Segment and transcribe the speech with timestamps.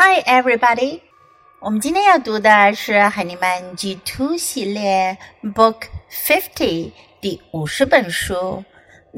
[0.00, 1.02] Hi, everybody！
[1.60, 8.64] 我们今天要读的是海尼曼 G Two 系列 Book Fifty 第五十本书《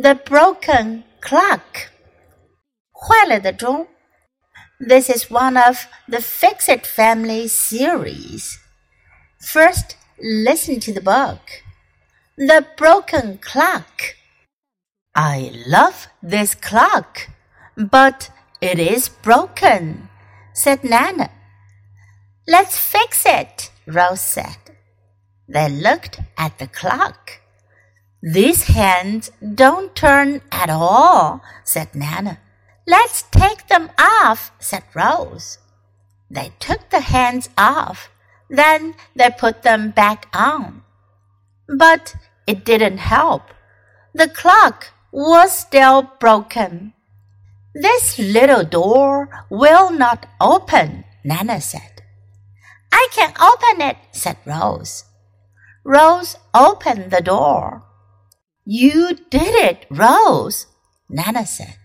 [0.00, 1.60] The Broken Clock》
[2.92, 3.86] 坏了的钟。
[4.78, 8.56] This is one of the Fix It Family series.
[9.40, 11.40] First, listen to the book.
[12.36, 14.14] The Broken Clock.
[15.12, 17.28] I love this clock,
[17.76, 18.28] but
[18.60, 20.08] it is broken
[20.60, 21.30] said Nana.
[22.46, 24.58] Let's fix it, Rose said.
[25.48, 27.40] They looked at the clock.
[28.22, 32.38] These hands don't turn at all, said Nana.
[32.86, 35.56] Let's take them off, said Rose.
[36.30, 38.10] They took the hands off.
[38.50, 40.82] Then they put them back on.
[41.78, 42.14] But
[42.46, 43.44] it didn't help.
[44.12, 46.92] The clock was still broken.
[47.74, 52.02] This little door will not open, Nana said.
[52.92, 55.04] I can open it, said Rose.
[55.84, 57.84] Rose opened the door.
[58.64, 60.66] You did it, Rose,
[61.08, 61.78] Nana said.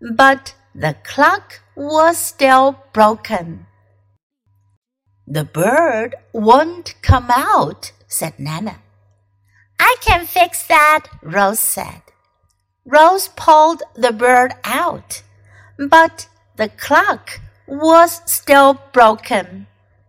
[0.00, 3.66] But the clock was still broken.
[5.26, 8.80] The bird won't come out, said Nana.
[9.78, 12.02] I can fix that, Rose said.
[12.86, 15.22] Rose pulled the bird out,
[15.78, 19.66] but the clock was still broken.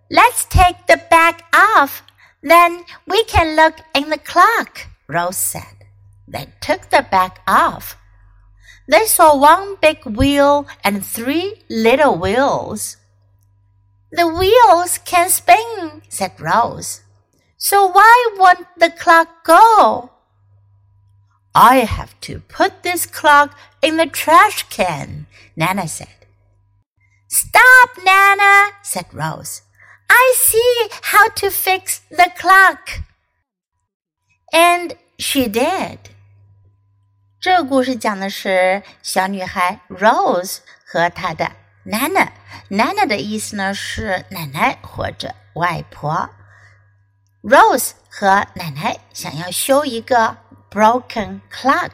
[0.10, 2.04] Let's take the bag off,
[2.42, 5.86] then we can look in the clock, Rose said.
[6.28, 7.98] They took the bag off.
[8.88, 12.98] They saw one big wheel and three little wheels.
[14.12, 17.02] The wheels can spin, said Rose.
[17.58, 20.12] So why won't the clock go?
[21.55, 26.09] I have to put this clock in the trash can, Nana said.
[27.29, 29.63] Stop, Nana, said Rose.
[30.09, 33.01] I see how to fix the clock.
[34.53, 35.99] And she did.
[37.41, 41.53] 这个故事讲的是小女孩 Rose 和她的
[41.85, 46.29] Nana。Nana 的意思呢是奶奶或者外婆。
[47.43, 50.37] Rose 和奶奶想要修一个
[50.71, 51.91] broken clock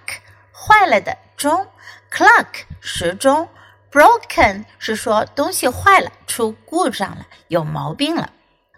[0.53, 1.67] 坏了的钟，
[2.11, 2.47] clock
[2.81, 3.49] 时钟，
[3.91, 8.31] broken 是说东西坏了，出故障了，有毛病了。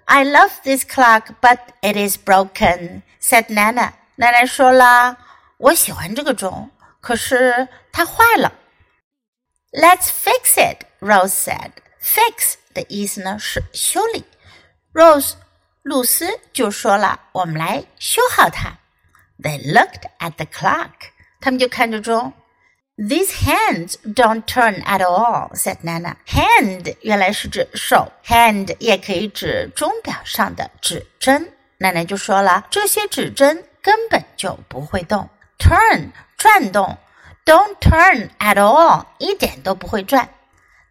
[0.06, 3.92] I love this clock, but it is broken," said Nana.
[4.16, 5.16] 奶奶说了，
[5.56, 6.70] 我喜欢这个钟，
[7.00, 8.52] 可是它坏了。
[9.72, 11.72] Let's fix it, Rose said.
[12.00, 14.24] Fix 的意思呢是修理。
[14.92, 15.34] Rose
[15.82, 18.78] 露丝就说了，我们来修好它。
[19.41, 21.11] They looked at the clock.
[21.41, 22.33] 他们就看着钟。
[22.97, 26.15] These hands don't turn at all," said Nana.
[26.27, 31.53] Hand 原来是指手，hand 也可以指钟表上的指针。
[31.77, 35.29] 奶奶就说了，这些指针根本就不会动。
[35.57, 36.97] Turn 转动
[37.45, 40.27] ，don't turn at all 一点都不会转。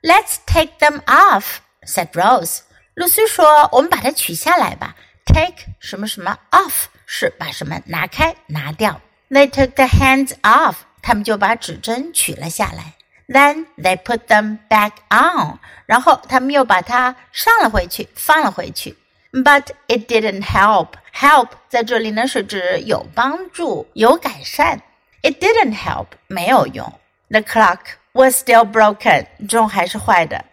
[0.01, 1.57] Let's take them off,"
[1.87, 2.61] said Rose.
[2.95, 4.97] 露丝说：“我们把它取下来吧。
[5.27, 9.02] Take 什么什么 off。”是把什么拿开、拿掉。
[9.30, 12.94] They took the hands off，他们就把指针取了下来。
[13.28, 18.98] Then they put them back on，然后他们又把它上了回去，放了回去。
[19.32, 20.90] But it didn't help.
[21.14, 24.82] Help 在这里呢是指有帮助、有改善。
[25.22, 27.00] It didn't help，没有用。
[27.30, 27.80] The clock
[28.12, 30.46] was still broken，钟还是坏的。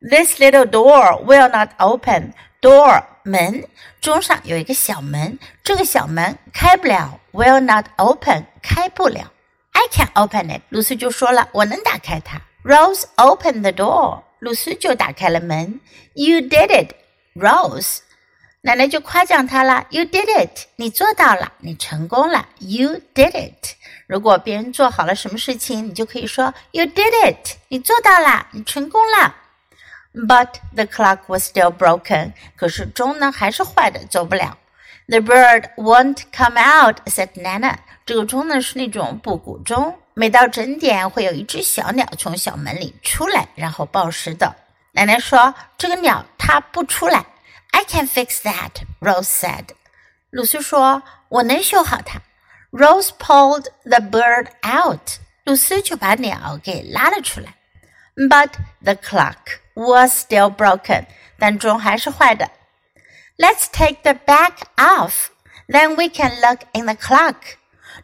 [0.00, 2.32] This little door will not open.
[2.61, 3.63] Door 门，
[4.01, 9.31] 钟上有一个小门，这个小门开不了，will not open，开不了。
[9.71, 12.41] I can open it，露丝就说了，我能打开它。
[12.65, 15.79] Rose opened the door，露丝就打开了门。
[16.15, 17.99] You did it，Rose，
[18.59, 19.85] 奶奶就夸奖她了。
[19.89, 22.49] You did it，你做到了，你成功了。
[22.59, 29.33] You did it，如果别人做好了什么事情，你就可以说 You did it，你做到了，你成功了。
[30.13, 32.33] But the clock was still broken.
[32.55, 34.57] 可是钟呢还是坏的，走不了。
[35.07, 37.75] The bird won't come out," said Nana.
[38.05, 44.55] 这个钟呢是那种布谷钟，每到整点会有一只小鸟从小门里出来，然后报时的。
[44.91, 47.25] 奶奶说：“这个鸟它不出来。”
[47.71, 49.65] I can fix that, Rose said.
[50.31, 52.19] 露丝说：“我能修好它。”
[52.71, 55.19] Rose pulled the bird out.
[55.43, 57.53] 露丝就把鸟给拉了出来。
[58.18, 58.52] But
[58.82, 61.06] the clock was still broken，
[61.38, 62.50] 但钟还是坏的。
[63.36, 65.26] Let's take the back off,
[65.68, 67.34] then we can look in the clock。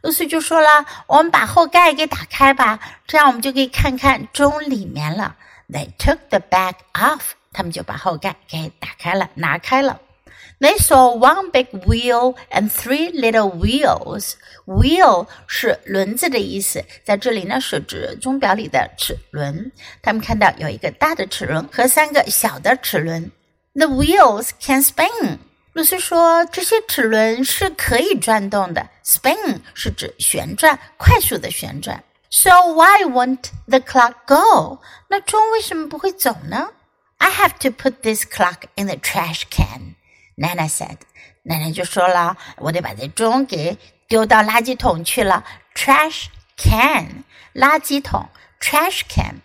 [0.03, 5.37] 露丝就说了：“我们把后盖给打开吧，这样我们就可以看看钟里面了。
[5.69, 7.33] They took the bag off.
[7.53, 10.01] 他们就把后盖给打开了，拿开了。
[10.59, 14.35] They saw one big wheel and three little wheels.
[14.67, 19.73] Wheel 是轮子的意思，在这里呢是指钟表里的齿轮。
[20.03, 23.31] 他们看到有一个大的齿轮和三个小的齿轮。
[23.75, 25.39] The wheels can spin.
[25.73, 28.89] 露丝说：“这些齿轮是可以转动的。
[29.05, 32.03] Spin 是指旋转，快速的旋转。
[32.29, 34.81] So why won't the clock go？
[35.09, 36.71] 那钟为什么不会走呢？
[37.19, 39.95] I have to put this clock in the trash can.
[40.36, 40.98] Nana said.
[41.44, 43.78] 奶奶就说了：“我得把这钟给
[44.08, 45.46] 丢到垃圾桶去了。
[45.74, 46.26] Trash
[46.58, 47.24] can，
[47.54, 48.30] 垃圾桶
[48.60, 49.42] ，trash can。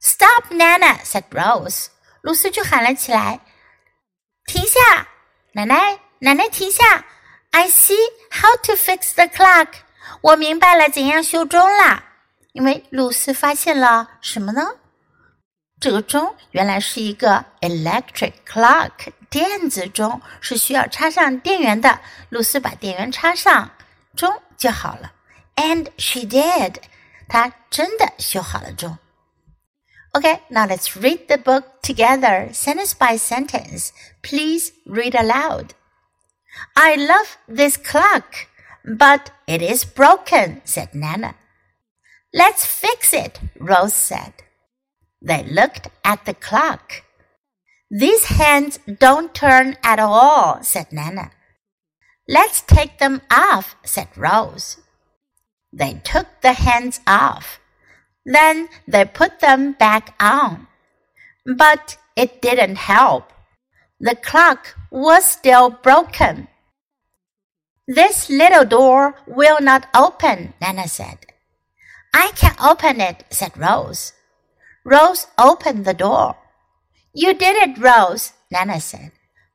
[0.00, 1.86] Stop, Nana said Rose.
[2.22, 3.40] 露丝就喊了起来：
[4.46, 5.08] 停下！
[5.52, 7.04] 奶奶，奶奶，停下
[7.50, 7.96] ！I see
[8.30, 9.68] how to fix the clock。
[10.20, 12.04] 我明白了怎样修钟啦。
[12.52, 14.66] 因为露丝发现了什么呢？
[15.80, 18.90] 这个钟原来是一个 electric clock，
[19.29, 22.01] 电子钟是需要插上电源的。
[22.29, 23.71] 露丝把电源插上，
[24.15, 25.13] 钟就好了。
[25.55, 26.75] And she did，
[27.27, 28.97] 她真的修好了钟。
[30.13, 33.89] Okay, now let's read the book together, sentence by sentence.
[34.21, 35.71] Please read aloud.
[36.73, 38.47] I love this clock,
[38.85, 41.35] but it is broken, said Nana.
[42.31, 44.31] Let's fix it, Rose said.
[45.21, 47.03] They looked at the clock.
[47.90, 51.32] These hands don't turn at all, said Nana.
[52.28, 54.78] Let's take them off, said Rose.
[55.72, 57.58] They took the hands off.
[58.24, 60.68] Then they put them back on.
[61.44, 63.32] But it didn't help.
[63.98, 66.46] The clock was still broken.
[67.88, 71.18] This little door will not open, Nana said.
[72.14, 74.12] I can open it, said Rose.
[74.84, 76.36] Rose opened the door.
[77.12, 79.12] You did it, Rose, Nana said.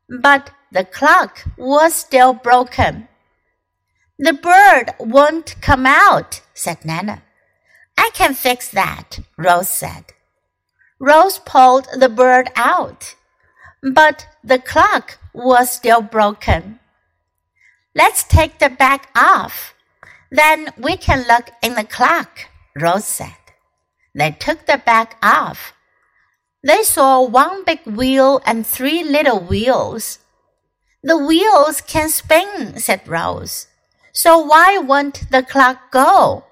[0.09, 3.07] But the clock was still broken.
[4.19, 7.23] The bird won't come out, said Nana.
[7.97, 10.05] I can fix that, Rose said.
[10.99, 13.15] Rose pulled the bird out,
[13.81, 16.79] but the clock was still broken.
[17.93, 19.73] Let's take the back off.
[20.31, 23.35] Then we can look in the clock, Rose said.
[24.13, 25.73] They took the back off.
[26.65, 30.17] They saw one big wheel and three little wheels.
[31.03, 33.67] The wheels can spin, said Rose.
[34.11, 36.45] So why won't the clock go?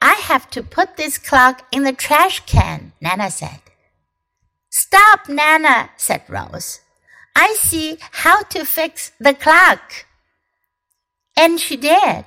[0.00, 3.60] I have to put this clock in the trash can, Nana said.
[4.70, 6.78] Stop, Nana, said Rose.
[7.34, 10.06] I see how to fix the clock.
[11.36, 12.26] And she did.